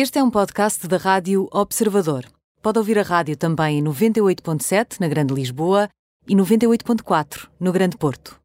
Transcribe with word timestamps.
Este 0.00 0.20
é 0.20 0.22
um 0.22 0.30
podcast 0.30 0.86
da 0.86 0.96
Rádio 0.96 1.48
Observador. 1.50 2.24
Pode 2.62 2.78
ouvir 2.78 3.00
a 3.00 3.02
rádio 3.02 3.36
também 3.36 3.80
em 3.80 3.82
98.7 3.82 5.00
na 5.00 5.08
Grande 5.08 5.34
Lisboa 5.34 5.88
e 6.24 6.36
98.4 6.36 7.48
no 7.58 7.72
Grande 7.72 7.96
Porto. 7.96 8.38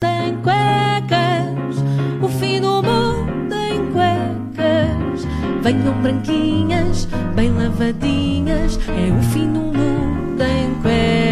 Tem 0.00 0.40
cuecas, 0.44 1.74
o 2.22 2.28
fim 2.38 2.60
do 2.60 2.84
mundo 2.84 3.52
em 3.52 3.92
cuecas. 3.92 5.24
Venham 5.60 6.00
branquinhas, 6.00 7.06
bem 7.34 7.50
lavadinhas, 7.50 8.78
é 8.90 9.10
o 9.10 9.22
fim 9.32 9.52
do 9.52 9.58
mundo 9.58 10.40
em 10.40 10.82
cuecas. 10.82 11.23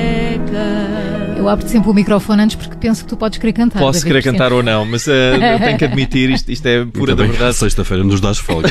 Eu 1.43 1.49
abro 1.49 1.69
sempre 1.69 1.91
o 1.91 1.93
microfone 1.93 2.41
antes 2.43 2.55
porque 2.55 2.77
penso 2.77 3.03
que 3.03 3.11
tu 3.11 3.17
podes 3.17 3.37
querer 3.37 3.53
cantar. 3.53 3.81
Posso 3.81 4.07
querer 4.07 4.23
cantar 4.23 4.53
ou 4.53 4.63
não, 4.63 4.85
mas 4.85 5.09
uh, 5.09 5.11
eu 5.35 5.59
tenho 5.59 5.77
que 5.77 5.85
admitir, 5.85 6.31
isto, 6.31 6.53
isto 6.53 6.65
é 6.67 6.85
pura 6.85 7.17
da 7.17 7.25
verdade. 7.25 7.57
Sexta-feira 7.57 8.05
nos 8.05 8.21
dás 8.21 8.39
folga. 8.39 8.69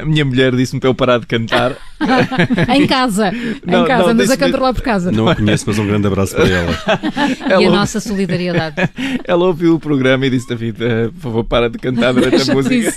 A 0.00 0.04
minha 0.04 0.24
mulher 0.24 0.54
disse-me 0.54 0.78
para 0.78 0.88
eu 0.88 0.94
parar 0.94 1.18
de 1.18 1.26
cantar. 1.26 1.72
em 2.74 2.86
casa. 2.86 3.32
Não, 3.64 3.82
em 3.84 3.86
casa, 3.86 4.02
não, 4.04 4.10
andas 4.10 4.30
a 4.30 4.36
controlar 4.36 4.72
por 4.74 4.82
casa. 4.82 5.10
Não 5.12 5.28
a 5.28 5.34
conheço, 5.34 5.64
mas 5.66 5.78
um 5.78 5.86
grande 5.86 6.06
abraço 6.06 6.34
para 6.34 6.48
ela. 6.48 6.78
E 7.48 7.52
a 7.52 7.62
Ela- 7.62 7.76
nossa 7.76 8.00
solidariedade. 8.00 8.76
Ela 9.24 9.44
ouviu 9.46 9.74
o 9.74 9.80
programa 9.80 10.26
e 10.26 10.30
disse: 10.30 10.48
David, 10.48 10.76
uh, 10.82 11.12
por 11.12 11.20
favor, 11.20 11.44
para 11.44 11.68
de 11.70 11.78
cantar 11.78 12.12
durante 12.12 12.50
a 12.50 12.54
música. 12.54 12.94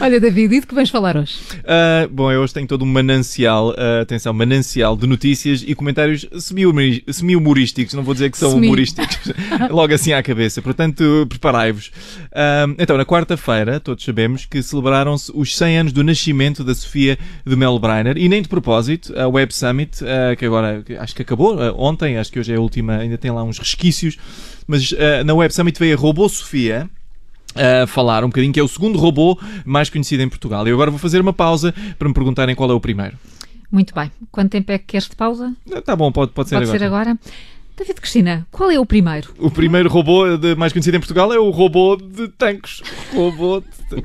Olha, 0.00 0.18
David, 0.18 0.54
e 0.56 0.60
de 0.60 0.66
que 0.66 0.74
vens 0.74 0.88
falar 0.90 1.16
hoje? 1.16 1.34
Ah, 1.64 2.08
bom, 2.10 2.30
eu 2.32 2.40
hoje 2.40 2.54
tenho 2.54 2.66
todo 2.66 2.82
um 2.82 2.86
manancial, 2.88 3.74
ah, 3.76 4.00
atenção, 4.00 4.32
manancial 4.32 4.96
de 4.96 5.06
notícias 5.06 5.62
e 5.66 5.74
comentários 5.74 6.26
semi-humorísticos, 6.38 7.94
não 7.94 8.02
vou 8.02 8.14
dizer 8.14 8.30
que 8.30 8.38
são 8.38 8.52
Semi. 8.52 8.66
humorísticos, 8.66 9.32
logo 9.70 9.92
assim 9.92 10.12
à 10.12 10.22
cabeça, 10.22 10.62
portanto, 10.62 11.26
preparai-vos. 11.28 11.90
Ah, 12.32 12.66
então, 12.78 12.96
na 12.96 13.04
quarta-feira, 13.04 13.78
todos 13.78 14.02
sabemos 14.04 14.46
que 14.46 14.62
celebraram-se 14.62 15.30
os 15.34 15.56
100 15.56 15.78
anos 15.78 15.92
do 15.92 16.02
nascimento 16.02 16.64
da 16.64 16.74
Sofia 16.74 17.18
de 17.46 17.54
Mel 17.56 17.69
Breiner 17.78 18.16
e 18.16 18.28
nem 18.28 18.42
de 18.42 18.48
propósito, 18.48 19.16
a 19.18 19.28
Web 19.28 19.54
Summit, 19.54 20.04
ah, 20.04 20.34
que 20.36 20.44
agora 20.44 20.84
acho 20.98 21.14
que 21.14 21.22
acabou 21.22 21.60
ah, 21.60 21.72
ontem, 21.76 22.16
acho 22.16 22.32
que 22.32 22.38
hoje 22.38 22.52
é 22.52 22.56
a 22.56 22.60
última, 22.60 22.96
ainda 22.96 23.18
tem 23.18 23.30
lá 23.30 23.42
uns 23.42 23.58
resquícios, 23.58 24.16
mas 24.66 24.94
ah, 24.98 25.22
na 25.24 25.34
Web 25.34 25.54
Summit 25.54 25.78
veio 25.78 25.96
a 25.96 26.00
Robô 26.00 26.28
Sofia 26.28 26.88
a 27.54 27.86
falar 27.86 28.24
um 28.24 28.28
bocadinho, 28.28 28.52
que 28.52 28.60
é 28.60 28.62
o 28.62 28.68
segundo 28.68 28.98
robô 28.98 29.38
mais 29.64 29.90
conhecido 29.90 30.22
em 30.22 30.28
Portugal. 30.28 30.66
E 30.66 30.70
eu 30.70 30.74
agora 30.74 30.90
vou 30.90 31.00
fazer 31.00 31.20
uma 31.20 31.32
pausa 31.32 31.74
para 31.98 32.08
me 32.08 32.14
perguntarem 32.14 32.54
qual 32.54 32.70
é 32.70 32.74
o 32.74 32.80
primeiro. 32.80 33.18
Muito 33.70 33.94
bem. 33.94 34.10
Quanto 34.30 34.50
tempo 34.50 34.70
é 34.72 34.78
que 34.78 34.84
queres 34.86 35.08
de 35.08 35.16
pausa? 35.16 35.54
Tá 35.84 35.94
bom, 35.94 36.10
pode, 36.10 36.32
pode 36.32 36.48
ser 36.48 36.56
Pode 36.56 36.64
agora. 36.64 36.78
ser 36.78 36.84
agora? 36.84 37.18
David 37.80 37.98
Cristina, 37.98 38.46
qual 38.50 38.70
é 38.70 38.78
o 38.78 38.84
primeiro? 38.84 39.32
O 39.38 39.50
primeiro 39.50 39.88
robô 39.88 40.36
de- 40.36 40.54
mais 40.54 40.70
conhecido 40.70 40.98
em 40.98 41.00
Portugal 41.00 41.32
é 41.32 41.38
o 41.38 41.48
robô 41.48 41.96
de 41.96 42.28
tanques. 42.28 42.82
Robô 43.14 43.60
de... 43.60 44.04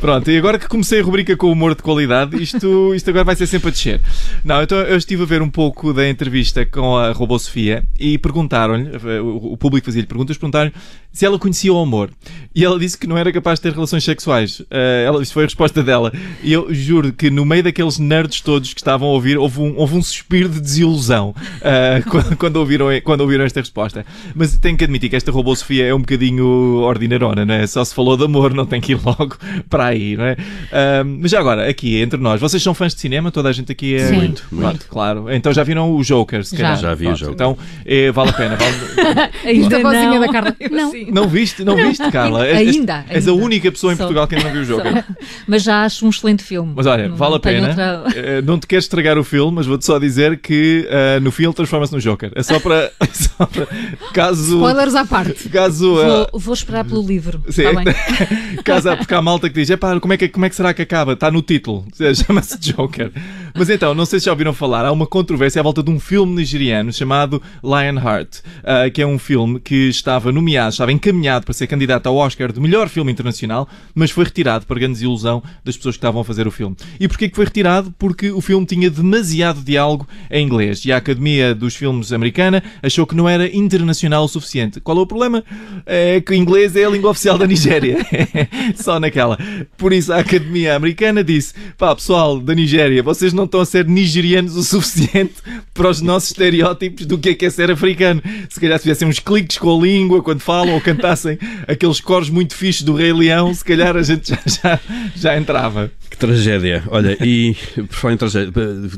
Pronto, 0.00 0.28
e 0.28 0.36
agora 0.36 0.58
que 0.58 0.66
comecei 0.66 1.00
a 1.00 1.04
rubrica 1.04 1.36
com 1.36 1.50
humor 1.52 1.76
de 1.76 1.82
qualidade, 1.82 2.42
isto, 2.42 2.92
isto 2.96 3.08
agora 3.08 3.24
vai 3.24 3.36
ser 3.36 3.46
sempre 3.46 3.68
a 3.68 3.70
descer. 3.70 4.00
Não, 4.44 4.60
então 4.60 4.78
eu 4.78 4.96
estive 4.96 5.22
a 5.22 5.26
ver 5.26 5.40
um 5.42 5.48
pouco 5.48 5.92
da 5.92 6.08
entrevista 6.08 6.66
com 6.66 6.96
a 6.96 7.12
robô 7.12 7.38
Sofia 7.38 7.84
e 8.00 8.18
perguntaram-lhe, 8.18 8.90
o 9.22 9.56
público 9.56 9.84
fazia-lhe 9.86 10.06
perguntas, 10.06 10.36
perguntaram-lhe 10.36 10.72
se 11.12 11.24
ela 11.24 11.38
conhecia 11.38 11.72
o 11.72 11.78
amor. 11.78 12.10
E 12.54 12.64
ela 12.64 12.78
disse 12.78 12.98
que 12.98 13.06
não 13.06 13.16
era 13.16 13.32
capaz 13.32 13.58
de 13.58 13.62
ter 13.62 13.72
relações 13.72 14.02
sexuais. 14.04 14.60
Ah, 14.70 14.76
ela, 15.06 15.22
isso 15.22 15.32
foi 15.32 15.44
a 15.44 15.46
resposta 15.46 15.82
dela. 15.82 16.12
E 16.42 16.52
eu 16.52 16.72
juro 16.74 17.12
que 17.12 17.30
no 17.30 17.44
meio 17.44 17.62
daqueles 17.62 17.98
nerds 17.98 18.40
todos 18.40 18.74
que 18.74 18.80
estavam 18.80 19.08
a 19.08 19.12
ouvir, 19.12 19.38
houve 19.38 19.60
um, 19.60 19.76
houve 19.76 19.96
um 19.96 20.02
suspiro 20.02 20.48
de 20.48 20.60
desilusão 20.60 21.34
ah, 21.62 22.02
quando, 22.10 22.36
quando 22.36 22.56
ouviram, 22.56 22.87
quando 23.04 23.20
ouviram 23.22 23.44
esta 23.44 23.60
resposta. 23.60 24.04
Mas 24.34 24.56
tenho 24.58 24.76
que 24.76 24.84
admitir 24.84 25.08
que 25.10 25.16
esta 25.16 25.30
robô 25.30 25.54
Sofia 25.54 25.86
é 25.86 25.94
um 25.94 26.00
bocadinho 26.00 26.46
ordinarona, 26.82 27.44
não 27.44 27.54
é? 27.54 27.66
Só 27.66 27.84
se 27.84 27.94
falou 27.94 28.16
de 28.16 28.24
amor, 28.24 28.52
não 28.54 28.66
tem 28.66 28.80
que 28.80 28.92
ir 28.92 29.00
logo 29.04 29.36
para 29.68 29.86
aí, 29.86 30.16
não 30.16 30.24
é? 30.24 30.36
Ah, 30.72 31.04
mas 31.04 31.30
já 31.30 31.40
agora, 31.40 31.68
aqui 31.68 32.00
entre 32.00 32.18
nós, 32.20 32.40
vocês 32.40 32.62
são 32.62 32.74
fãs 32.74 32.94
de 32.94 33.00
cinema? 33.00 33.30
Toda 33.30 33.48
a 33.48 33.52
gente 33.52 33.70
aqui 33.72 33.94
é. 33.94 34.06
Sim. 34.08 34.16
Muito, 34.16 34.44
muito. 34.50 34.68
Pronto, 34.68 34.86
claro. 34.88 35.26
Então 35.32 35.52
já 35.52 35.62
viram 35.62 35.92
o 35.94 36.02
Joker, 36.02 36.44
se 36.44 36.56
Já. 36.56 36.62
calhar. 36.62 36.78
Já 36.80 36.94
vi 36.94 37.04
o 37.06 37.08
Pronto, 37.08 37.18
Joker. 37.20 37.34
Então 37.34 37.58
eh, 37.84 38.10
vale 38.12 38.30
a 38.30 38.32
pena. 38.32 38.56
vale- 38.56 39.30
Ainda 39.44 39.76
a 39.76 39.80
vozinha 39.82 40.10
não. 40.10 40.20
da 40.20 40.28
Carla. 40.32 40.56
Não. 40.70 40.92
Não 41.12 41.28
viste? 41.28 41.64
Não 41.64 41.76
viste, 41.76 42.10
Carla? 42.10 42.46
És- 42.46 42.76
Ainda, 42.76 43.04
És 43.08 43.26
a 43.26 43.30
ainda. 43.30 43.44
única 43.44 43.70
pessoa 43.70 43.92
em 43.92 43.96
Só. 43.96 44.04
Portugal 44.04 44.26
que 44.26 44.34
ainda 44.34 44.48
não 44.48 44.52
viu 44.54 44.62
o 44.62 44.64
Joker. 44.78 45.04
Mas 45.46 45.62
já 45.62 45.84
acho 45.84 46.06
um 46.06 46.10
excelente 46.10 46.42
filme. 46.42 46.72
Mas 46.76 46.86
olha, 46.86 47.08
Não- 47.08 47.16
vale 47.16 47.32
a 47.32 47.34
não 47.36 47.40
pena. 47.40 47.68
outra- 47.68 48.04
Eh, 48.16 48.42
Não 48.42 48.58
te 48.58 48.66
quero 48.66 48.80
estragar 48.80 49.18
o 49.18 49.24
filme, 49.24 49.52
mas 49.56 49.66
vou-te 49.66 49.84
só 49.84 49.98
dizer 49.98 50.38
que 50.38 50.86
eh, 50.90 51.20
no 51.20 51.30
filme 51.30 51.54
transforma-se 51.54 51.92
no 51.92 52.00
Joker. 52.00 52.30
É 52.34 52.42
só 52.42 52.58
para. 52.60 52.67
É 52.74 52.92
só 53.12 53.46
para- 53.46 53.66
caso. 54.12 54.56
Spoilers 54.56 54.94
à 54.94 55.04
parte. 55.04 55.48
Caso. 55.48 55.94
Vou, 55.94 56.28
vou 56.40 56.54
esperar 56.54 56.84
pelo 56.84 57.06
livro. 57.06 57.42
Sim. 57.48 57.62
Bem? 57.74 57.94
Caso 58.64 58.96
porque 58.96 59.14
há 59.14 59.22
malta 59.22 59.48
que 59.48 59.54
diz: 59.54 59.70
"Epá, 59.70 59.98
como 60.00 60.12
é 60.12 60.16
que, 60.16 60.28
como 60.28 60.44
é 60.44 60.48
que 60.48 60.56
será 60.56 60.74
que 60.74 60.82
acaba? 60.82 61.12
Está 61.12 61.30
no 61.30 61.42
título, 61.42 61.86
chama-se 62.26 62.58
Joker. 62.58 63.12
Mas 63.54 63.70
então, 63.70 63.94
não 63.94 64.04
sei 64.06 64.20
se 64.20 64.26
já 64.26 64.32
ouviram 64.32 64.52
falar, 64.52 64.84
há 64.84 64.92
uma 64.92 65.06
controvérsia 65.06 65.60
à 65.60 65.62
volta 65.62 65.82
de 65.82 65.90
um 65.90 65.98
filme 65.98 66.34
nigeriano 66.36 66.92
chamado 66.92 67.42
Lionheart, 67.62 68.40
ah, 68.62 68.88
que 68.90 69.02
é 69.02 69.06
um 69.06 69.18
filme 69.18 69.58
que 69.60 69.88
estava 69.88 70.30
nomeado, 70.30 70.70
estava 70.70 70.92
encaminhado 70.92 71.44
para 71.44 71.54
ser 71.54 71.66
candidato 71.66 72.06
ao 72.08 72.16
Oscar 72.16 72.52
de 72.52 72.60
melhor 72.60 72.88
filme 72.88 73.10
internacional, 73.10 73.68
mas 73.94 74.10
foi 74.10 74.24
retirado 74.24 74.66
para 74.66 74.78
grande 74.78 74.94
desilusão 74.94 75.42
das 75.64 75.76
pessoas 75.76 75.96
que 75.96 75.98
estavam 75.98 76.20
a 76.20 76.24
fazer 76.24 76.46
o 76.46 76.50
filme. 76.50 76.76
E 77.00 77.08
porquê 77.08 77.28
que 77.28 77.36
foi 77.36 77.46
retirado? 77.46 77.92
Porque 77.98 78.30
o 78.30 78.40
filme 78.40 78.66
tinha 78.66 78.90
demasiado 78.90 79.60
diálogo 79.62 80.06
em 80.30 80.44
inglês 80.44 80.84
e 80.84 80.92
a 80.92 80.96
Academia 80.98 81.54
dos 81.54 81.74
Filmes 81.74 82.12
Americana 82.12 82.57
achou 82.82 83.06
que 83.06 83.14
não 83.14 83.28
era 83.28 83.54
internacional 83.54 84.24
o 84.24 84.28
suficiente. 84.28 84.80
Qual 84.80 84.96
é 84.98 85.00
o 85.00 85.06
problema? 85.06 85.44
É 85.86 86.20
que 86.20 86.32
o 86.32 86.34
inglês 86.34 86.74
é 86.76 86.84
a 86.84 86.90
língua 86.90 87.10
oficial 87.10 87.36
da 87.38 87.46
Nigéria. 87.46 87.98
Só 88.76 88.98
naquela. 89.00 89.38
Por 89.76 89.92
isso 89.92 90.12
a 90.12 90.18
Academia 90.18 90.76
Americana 90.76 91.22
disse: 91.24 91.54
pá, 91.76 91.94
pessoal 91.94 92.38
da 92.40 92.54
Nigéria, 92.54 93.02
vocês 93.02 93.32
não 93.32 93.44
estão 93.44 93.60
a 93.60 93.66
ser 93.66 93.86
nigerianos 93.86 94.56
o 94.56 94.62
suficiente 94.62 95.34
para 95.74 95.88
os 95.88 96.00
nossos 96.00 96.30
estereótipos 96.30 97.06
do 97.06 97.18
que 97.18 97.30
é 97.30 97.34
que 97.34 97.46
é 97.46 97.50
ser 97.50 97.70
africano. 97.70 98.22
Se 98.48 98.60
calhar 98.60 98.78
se 98.78 98.84
fizessem 98.84 99.08
uns 99.08 99.18
cliques 99.18 99.58
com 99.58 99.76
a 99.78 99.82
língua 99.82 100.22
quando 100.22 100.40
falam 100.40 100.74
ou 100.74 100.80
cantassem 100.80 101.38
aqueles 101.66 102.00
coros 102.00 102.30
muito 102.30 102.54
fixos 102.54 102.82
do 102.82 102.94
Rei 102.94 103.12
Leão, 103.12 103.52
se 103.54 103.64
calhar 103.64 103.96
a 103.96 104.02
gente 104.02 104.30
já, 104.30 104.38
já, 104.46 104.80
já 105.16 105.38
entrava. 105.38 105.90
Que 106.10 106.16
tragédia. 106.16 106.82
Olha, 106.88 107.16
e 107.24 107.54
por 107.76 107.94
falar 107.96 108.14
em 108.14 108.16
tragé- 108.16 108.48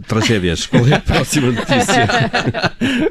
tragédias, 0.06 0.66
qual 0.66 0.86
é 0.86 0.94
a 0.94 1.00
próxima 1.00 1.48
notícia 1.52 2.06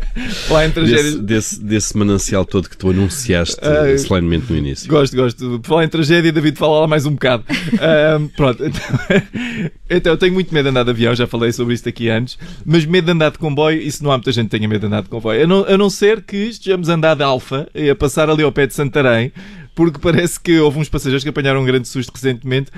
Lá 0.50 0.66
em 0.66 0.72
tragédias. 0.72 1.16
desse, 1.16 1.22
desse, 1.22 1.64
desse 1.64 1.98
manancial 1.98 2.46
todo 2.46 2.70
que 2.70 2.78
tu 2.78 2.90
anunciaste 2.90 3.58
Ai. 3.62 3.98
solenemente 3.98 4.52
no 4.52 4.58
início? 4.58 4.88
Gosto, 4.90 5.16
gosto. 5.16 5.60
Por 5.60 5.68
falar 5.68 5.86
em 5.86 5.90
tragédia, 5.90 6.32
David, 6.32 6.58
fala 6.58 6.82
lá 6.82 6.88
mais 6.88 7.06
um 7.06 7.12
bocado. 7.12 7.44
Ahm, 7.50 8.28
pronto, 8.36 8.64
então, 8.66 8.82
então 9.90 10.14
eu 10.14 10.18
tenho 10.18 10.34
muito 10.34 10.54
medo 10.54 10.66
de 10.66 10.70
andar 10.70 10.84
de 10.84 10.90
avião, 10.90 11.14
já 11.16 11.28
falei 11.28 11.52
sobre 11.52 11.74
isto 11.74 11.88
aqui 11.88 12.10
antes, 12.10 12.38
mas 12.66 12.86
medo 12.86 13.06
de 13.06 13.12
andar 13.12 13.32
de 13.32 13.38
comboio, 13.38 13.82
isso 13.82 14.04
não 14.04 14.12
há 14.12 14.18
muita 14.18 14.32
gente 14.32 14.46
que 14.46 14.58
tenha 14.58 14.68
medo 14.68 14.82
de 14.82 14.88
andar 14.88 15.04
de 15.04 15.10
comboio. 15.10 15.44
A 15.44 15.48
não, 15.48 15.66
a 15.66 15.78
não 15.78 15.90
ser 15.90 16.22
que 16.22 16.38
estejamos 16.38 16.90
a 16.90 16.94
andar 16.94 17.16
de 17.16 17.24
Alfa 17.24 17.68
e 17.74 17.90
a 17.90 17.96
passar 17.96 18.30
ali 18.30 18.44
ao 18.44 18.52
pé 18.52 18.68
de 18.68 18.74
Santarém, 18.74 19.32
porque 19.76 20.00
parece 20.00 20.40
que 20.40 20.60
houve 20.60 20.80
uns 20.80 20.90
passageiros 20.90 21.24
que 21.24 21.30
apanharam 21.30 21.62
um 21.62 21.66
grande 21.66 21.88
susto 21.88 22.12
recentemente. 22.14 22.72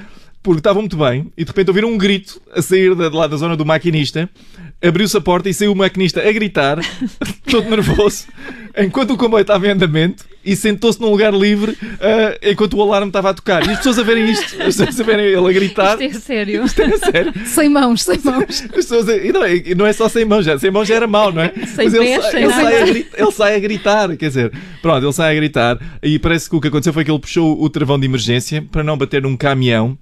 Porque 0.44 0.60
estavam 0.60 0.82
muito 0.82 0.98
bem 0.98 1.32
e 1.38 1.44
de 1.44 1.50
repente 1.50 1.68
ouviram 1.68 1.92
um 1.92 1.98
grito 1.98 2.42
a 2.52 2.64
sair 2.64 2.96
da, 2.96 3.10
lá 3.10 3.28
da 3.28 3.38
zona 3.38 3.56
do 3.56 3.64
maquinista. 3.64 4.28
Abriu-se 4.84 5.16
a 5.16 5.22
porta 5.22 5.48
e 5.48 5.54
saiu 5.54 5.74
o 5.74 5.76
maquinista 5.76 6.28
a 6.28 6.32
gritar, 6.32 6.80
todo 7.50 7.70
nervoso, 7.70 8.26
enquanto 8.76 9.12
o 9.12 9.18
comboio 9.18 9.42
estava 9.44 9.68
em 9.68 9.72
andamento 9.72 10.26
e 10.44 10.56
sentou-se 10.56 11.00
num 11.00 11.10
lugar 11.12 11.32
livre 11.32 11.78
ah, 12.02 12.36
enquanto 12.50 12.76
o 12.76 12.82
alarme 12.82 13.08
estava 13.10 13.30
a 13.30 13.34
tocar. 13.36 13.64
E 13.68 13.70
as 13.70 13.78
pessoas 13.78 14.00
a 14.00 14.04
verem 14.04 14.32
isto, 14.32 14.56
as 14.60 14.76
pessoas 14.76 15.00
a 15.00 15.04
verem 15.04 15.26
ele 15.28 15.48
a 15.48 15.52
gritar. 15.54 16.02
Isto 16.02 16.18
é 16.18 16.20
sério. 16.20 16.64
É 16.64 16.98
sério. 16.98 17.34
Sem 17.46 17.70
mãos, 17.70 18.02
sem 18.02 18.20
mãos. 18.24 18.44
As 18.50 18.62
pessoas 18.62 19.08
a- 19.08 19.18
e 19.18 19.32
não, 19.32 19.44
é- 19.44 19.56
e 19.58 19.76
não 19.76 19.86
é 19.86 19.94
só 19.94 20.10
sem 20.10 20.26
mãos, 20.26 20.44
já, 20.46 20.58
sem 20.58 20.72
mãos 20.72 20.88
já 20.88 20.96
era 20.96 21.06
mau, 21.06 21.32
não 21.32 21.44
é? 21.44 21.50
Sem 21.68 21.86
Mas 21.86 21.94
ele, 21.94 22.06
pés, 22.06 22.22
sai- 22.24 22.32
sem 22.32 22.44
ele 22.44 22.54
sai 22.54 22.76
a 22.76 22.88
ele 22.88 23.32
sai 23.32 23.56
a 23.56 23.60
gritar, 23.60 24.18
quer 24.18 24.28
dizer, 24.30 24.52
pronto, 24.82 25.06
ele 25.06 25.14
sai 25.14 25.32
a 25.32 25.36
gritar 25.36 25.80
e 26.02 26.18
parece 26.18 26.50
que 26.50 26.56
o 26.56 26.60
que 26.62 26.70
aconteceu 26.70 26.92
foi 26.94 27.06
que 27.06 27.12
ele 27.12 27.20
puxou 27.20 27.62
o 27.62 27.70
travão 27.70 28.00
de 28.00 28.06
emergência 28.08 28.66
para 28.72 28.84
não 28.84 28.98
bater 28.98 29.22
num 29.22 29.38
caminhão 29.38 29.96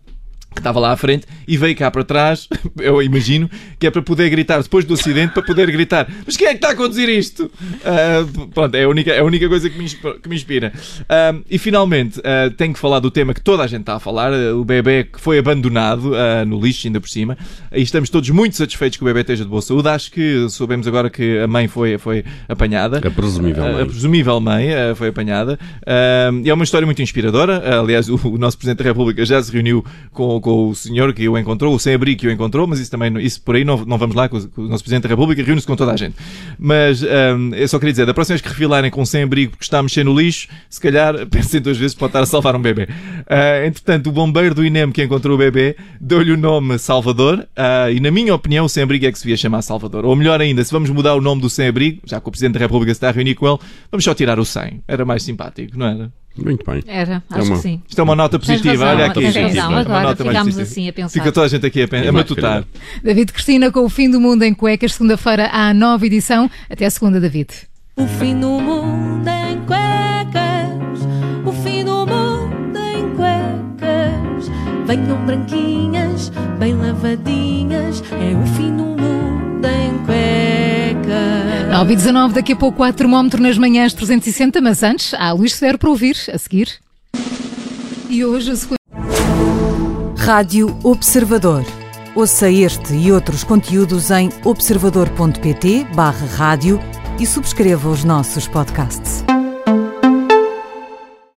que 0.53 0.59
estava 0.59 0.79
lá 0.79 0.91
à 0.91 0.97
frente 0.97 1.25
e 1.47 1.57
veio 1.57 1.75
cá 1.75 1.89
para 1.91 2.03
trás, 2.03 2.47
eu 2.79 3.01
imagino, 3.01 3.49
que 3.77 3.87
é 3.87 3.91
para 3.91 4.01
poder 4.01 4.29
gritar 4.29 4.61
depois 4.61 4.85
do 4.85 4.93
acidente, 4.93 5.33
para 5.33 5.43
poder 5.43 5.71
gritar: 5.71 6.07
Mas 6.25 6.35
quem 6.35 6.47
é 6.47 6.51
que 6.51 6.57
está 6.57 6.71
a 6.71 6.75
conduzir 6.75 7.07
isto? 7.09 7.49
Ah, 7.85 8.25
pronto, 8.53 8.75
é 8.75 8.83
a 8.83 8.89
única, 8.89 9.11
é 9.11 9.19
a 9.19 9.23
única 9.23 9.47
coisa 9.47 9.69
que 9.69 9.77
me, 9.77 9.89
que 9.89 10.29
me 10.29 10.35
inspira. 10.35 10.73
Ah, 11.07 11.35
e 11.49 11.57
finalmente, 11.57 12.19
ah, 12.23 12.51
tenho 12.55 12.73
que 12.73 12.79
falar 12.79 12.99
do 12.99 13.11
tema 13.11 13.33
que 13.33 13.41
toda 13.41 13.63
a 13.63 13.67
gente 13.67 13.81
está 13.81 13.95
a 13.95 13.99
falar: 13.99 14.33
o 14.33 14.65
bebê 14.65 15.03
que 15.03 15.19
foi 15.19 15.39
abandonado 15.39 16.11
no 16.47 16.59
lixo, 16.59 16.87
ainda 16.87 16.99
por 16.99 17.09
cima. 17.09 17.37
E 17.71 17.81
estamos 17.81 18.09
todos 18.09 18.29
muito 18.29 18.55
satisfeitos 18.55 18.97
que 18.97 19.03
o 19.03 19.05
bebê 19.05 19.21
esteja 19.21 19.43
de 19.43 19.49
boa 19.49 19.61
saúde. 19.61 19.87
Acho 19.87 20.11
que 20.11 20.47
soubemos 20.49 20.87
agora 20.87 21.09
que 21.09 21.39
a 21.39 21.47
mãe 21.47 21.67
foi, 21.67 21.97
foi 21.97 22.23
apanhada. 22.47 22.97
A 22.97 23.11
presumível 23.11 23.63
A, 23.63 23.69
a 23.69 23.73
mãe. 23.73 23.85
presumível 23.85 24.39
mãe 24.39 24.67
foi 24.95 25.09
apanhada. 25.09 25.59
É 25.85 26.53
uma 26.53 26.63
história 26.63 26.85
muito 26.85 27.01
inspiradora. 27.01 27.79
Aliás, 27.79 28.09
o, 28.09 28.19
o 28.27 28.37
nosso 28.37 28.57
Presidente 28.57 28.79
da 28.79 28.83
República 28.85 29.25
já 29.25 29.41
se 29.41 29.51
reuniu 29.51 29.83
com, 30.11 30.38
com, 30.39 30.49
com 30.49 30.69
o 30.69 30.75
senhor 30.75 31.13
que 31.13 31.27
o 31.27 31.37
encontrou, 31.37 31.73
o 31.75 31.79
sem-abrigo 31.79 32.21
que 32.21 32.27
o 32.27 32.31
encontrou, 32.31 32.65
mas 32.65 32.79
isso 32.79 32.91
também, 32.91 33.17
isso 33.19 33.41
por 33.41 33.55
aí 33.55 33.63
não, 33.63 33.85
não 33.85 33.97
vamos 33.97 34.15
lá, 34.15 34.27
com, 34.27 34.37
o 34.37 34.61
nosso 34.63 34.83
Presidente 34.83 35.03
da 35.03 35.09
República 35.09 35.43
reúne-se 35.43 35.67
com 35.67 35.75
toda 35.75 35.93
a 35.93 35.95
gente. 35.95 36.15
Mas 36.57 37.03
um, 37.03 37.53
eu 37.53 37.67
só 37.67 37.77
queria 37.77 37.93
dizer, 37.93 38.05
da 38.05 38.13
próxima 38.13 38.35
vez 38.35 38.41
que 38.41 38.49
refilarem 38.49 38.89
com 38.89 39.05
sem-abrigo 39.05 39.51
porque 39.51 39.63
está 39.63 39.79
a 39.79 39.83
mexer 39.83 40.03
no 40.03 40.17
lixo, 40.17 40.47
se 40.69 40.79
calhar 40.79 41.25
pensem 41.27 41.61
duas 41.61 41.77
vezes 41.77 41.95
pode 41.95 42.09
estar 42.09 42.21
a 42.21 42.25
salvar 42.25 42.55
um 42.55 42.61
bebê. 42.61 42.83
Uh, 42.83 43.65
entretanto, 43.65 44.07
o 44.07 44.11
bombeiro 44.11 44.55
do 44.55 44.65
INEM 44.65 44.91
que 44.91 45.03
encontrou 45.03 45.35
o 45.35 45.37
bebê 45.37 45.75
deu-lhe 45.99 46.31
o 46.31 46.37
nome 46.37 46.77
Salvador 46.77 47.39
uh, 47.39 47.91
e, 47.91 47.99
na 47.99 48.11
minha 48.11 48.33
opinião, 48.33 48.65
o 48.65 48.69
sem-abrigo 48.69 49.05
é 49.05 49.11
que 49.11 49.17
se 49.17 49.23
devia 49.23 49.37
chamar 49.37 49.61
Salvador. 49.61 50.05
Ou 50.05 50.15
melhor 50.15 50.41
ainda, 50.41 50.63
se 50.63 50.71
vamos 50.71 50.89
mudar 50.89 51.15
o 51.15 51.21
nome 51.21 51.41
do 51.41 51.49
sem-abrigo, 51.49 52.01
já 52.05 52.19
que 52.19 52.27
o 52.27 52.31
Presidente 52.31 52.53
da 52.53 52.59
República 52.59 52.93
se 52.93 52.97
está 52.97 53.09
a 53.09 53.11
reunir 53.11 53.35
com 53.35 53.47
ele, 53.47 53.59
vamos 53.91 54.03
só 54.03 54.13
tirar 54.13 54.39
o 54.39 54.45
100. 54.45 54.83
Era 54.87 55.05
mais 55.05 55.23
simpático, 55.23 55.77
não 55.77 55.85
era? 55.85 56.11
Muito 56.37 56.65
bem. 56.69 56.81
Era, 56.87 57.21
É 57.29 57.35
acho 57.39 57.47
uma- 57.47 57.55
que 57.57 57.61
sim. 57.61 57.81
Isto 57.87 57.99
é 57.99 58.03
uma 58.03 58.15
nota 58.15 58.39
positiva, 58.39 58.85
razão, 58.85 58.87
olha 58.97 59.05
aqui. 59.07 59.19
tens 59.19 59.33
gente. 59.33 59.57
razão. 59.57 59.69
Uma 59.71 59.79
Agora 59.81 60.01
nota 60.03 60.23
mais 60.23 60.37
ficámos 60.37 60.55
positiva. 60.55 60.61
assim 60.81 60.89
a 60.89 60.93
pensar. 60.93 61.09
Fica 61.19 61.31
toda 61.33 61.45
a 61.45 61.49
gente 61.49 61.65
aqui 61.65 61.81
a, 61.83 61.87
pen- 61.87 62.01
a 62.01 62.05
É 62.05 62.11
matutar. 62.11 62.63
David 63.03 63.33
Cristina 63.33 63.71
com 63.71 63.81
o 63.83 63.89
fim 63.89 64.09
do 64.09 64.21
mundo 64.21 64.43
em 64.43 64.53
cuecas, 64.53 64.93
segunda-feira 64.93 65.49
há 65.51 65.73
nova 65.73 66.05
edição. 66.05 66.49
Até 66.69 66.85
a 66.85 66.89
segunda, 66.89 67.19
David. 67.19 67.49
O 67.97 68.07
fim 68.07 68.39
do 68.39 68.47
mundo 68.47 69.27
em 69.27 69.57
cuecas, 69.65 71.01
o 71.45 71.51
fim 71.63 71.83
do 71.83 72.05
mundo 72.07 72.77
em 72.79 73.15
cuecas. 73.15 74.49
Venham 74.87 75.25
branquinhas, 75.25 76.31
bem 76.57 76.73
lavadinhas, 76.75 78.01
é 78.13 78.35
o 78.35 78.45
fim 78.55 78.75
do 78.77 78.83
mundo. 78.83 78.98
9 81.79 81.93
e 81.93 81.95
19, 81.95 82.33
daqui 82.33 82.51
a 82.51 82.55
pouco 82.57 82.83
há 82.83 82.91
termómetro 82.91 83.41
nas 83.41 83.57
manhãs 83.57 83.93
360, 83.93 84.59
mas 84.59 84.83
antes 84.83 85.13
há 85.13 85.31
Luís 85.31 85.53
Severo 85.53 85.77
para 85.77 85.89
ouvir, 85.89 86.17
a 86.29 86.37
seguir. 86.37 86.73
E 88.09 88.25
hoje 88.25 88.51
a 88.51 88.55
sequência. 88.57 88.77
Rádio 90.17 90.77
Observador. 90.83 91.63
Ouça 92.13 92.51
este 92.51 92.93
e 92.93 93.13
outros 93.13 93.45
conteúdos 93.45 94.11
em 94.11 94.29
observador.pt/barra 94.43 96.27
rádio 96.35 96.81
e 97.17 97.25
subscreva 97.25 97.87
os 97.87 98.03
nossos 98.03 98.45
podcasts. 98.45 99.23